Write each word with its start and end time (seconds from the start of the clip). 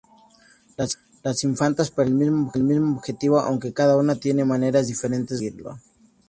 Las 1.23 1.43
infantas 1.43 1.91
persiguen 1.91 2.49
el 2.55 2.63
mismo 2.63 2.97
objetivo, 2.97 3.39
aunque 3.39 3.71
cada 3.71 3.97
una 3.97 4.15
tiene 4.15 4.43
maneras 4.43 4.87
diferentes 4.87 5.39
de 5.39 5.51
conseguirlo. 5.51 5.77